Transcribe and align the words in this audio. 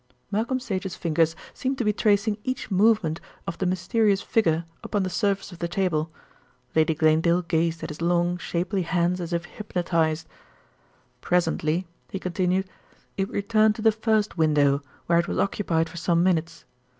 Malcolm 0.31 0.59
Sage's 0.59 0.95
fingers 0.95 1.35
seemed 1.53 1.77
to 1.77 1.83
be 1.83 1.93
tracing 1.93 2.39
each 2.43 2.71
movement 2.71 3.21
of 3.45 3.59
the 3.59 3.67
mysterious 3.67 4.19
figure 4.19 4.65
upon 4.83 5.03
the 5.03 5.11
surface 5.11 5.51
of 5.51 5.59
the 5.59 5.67
table. 5.67 6.09
Lady 6.73 6.95
Glanedale 6.95 7.43
gazed 7.43 7.83
at 7.83 7.89
his 7.91 8.01
long, 8.01 8.35
shapely 8.39 8.81
hands 8.81 9.21
as 9.21 9.31
if 9.31 9.45
hypnotised. 9.45 10.27
"Presently," 11.21 11.85
he 12.09 12.17
continued, 12.17 12.67
"it 13.15 13.29
returned 13.29 13.75
to 13.75 13.83
the 13.83 13.91
first 13.91 14.39
window, 14.39 14.81
where 15.05 15.19
it 15.19 15.27
was 15.27 15.37
occupied 15.37 15.87
for 15.87 15.97
some 15.97 16.23
minutes. 16.23 16.65